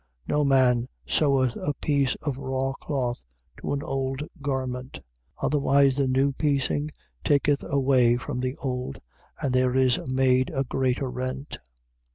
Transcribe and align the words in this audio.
2:21. 0.27 0.29
No 0.29 0.43
man 0.43 0.87
seweth 1.05 1.55
a 1.57 1.75
piece 1.79 2.15
of 2.23 2.35
raw 2.39 2.73
cloth 2.81 3.23
to 3.57 3.71
an 3.71 3.83
old 3.83 4.23
garment: 4.41 4.99
otherwise 5.39 5.95
the 5.95 6.07
new 6.07 6.31
piecing 6.31 6.89
taketh 7.23 7.61
away 7.63 8.17
from 8.17 8.39
the 8.39 8.55
old, 8.57 8.99
and 9.43 9.53
there 9.53 9.75
is 9.75 9.99
made 10.07 10.49
a 10.55 10.63
greater 10.63 11.07
rent. 11.07 11.59